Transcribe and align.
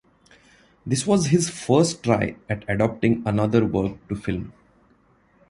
This 0.83 1.05
was 1.05 1.27
his 1.27 1.51
first 1.51 2.01
try 2.03 2.35
at 2.49 2.65
adapting 2.67 3.21
another 3.23 3.63
work 3.63 3.97
to 4.09 4.15
film. 4.15 4.51